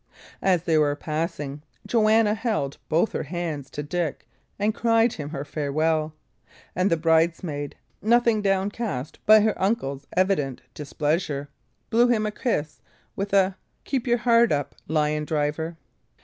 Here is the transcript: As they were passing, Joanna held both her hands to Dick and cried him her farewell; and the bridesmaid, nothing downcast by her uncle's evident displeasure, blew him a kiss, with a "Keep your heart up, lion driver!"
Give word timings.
As 0.41 0.63
they 0.63 0.79
were 0.79 0.95
passing, 0.95 1.61
Joanna 1.85 2.33
held 2.33 2.79
both 2.89 3.11
her 3.11 3.21
hands 3.21 3.69
to 3.69 3.83
Dick 3.83 4.25
and 4.57 4.73
cried 4.73 5.13
him 5.13 5.29
her 5.29 5.45
farewell; 5.45 6.15
and 6.75 6.89
the 6.89 6.97
bridesmaid, 6.97 7.75
nothing 8.01 8.41
downcast 8.41 9.19
by 9.27 9.41
her 9.41 9.53
uncle's 9.61 10.07
evident 10.17 10.63
displeasure, 10.73 11.49
blew 11.91 12.07
him 12.07 12.25
a 12.25 12.31
kiss, 12.31 12.81
with 13.15 13.31
a 13.31 13.55
"Keep 13.83 14.07
your 14.07 14.17
heart 14.17 14.51
up, 14.51 14.73
lion 14.87 15.23
driver!" 15.23 15.77